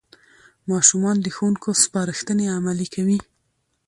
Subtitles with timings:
[0.71, 3.19] ماشومان د ښوونکو سپارښتنې عملي کوي